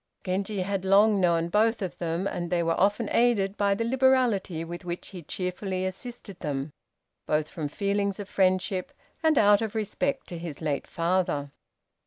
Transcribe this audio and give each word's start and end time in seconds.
Genji 0.25 0.61
had 0.61 0.83
long 0.83 1.21
known 1.21 1.47
both 1.49 1.79
of 1.83 1.99
them, 1.99 2.25
and 2.25 2.49
they 2.49 2.63
were 2.63 2.73
often 2.79 3.07
aided 3.11 3.55
by 3.55 3.75
the 3.75 3.83
liberality 3.83 4.63
with 4.63 4.83
which 4.83 5.09
he 5.09 5.21
cheerfully 5.21 5.85
assisted 5.85 6.39
them, 6.39 6.73
both 7.27 7.47
from 7.47 7.67
feelings 7.67 8.19
of 8.19 8.27
friendship, 8.27 8.91
and 9.21 9.37
out 9.37 9.61
of 9.61 9.75
respect 9.75 10.25
to 10.29 10.39
his 10.39 10.59
late 10.59 10.87
father. 10.87 11.51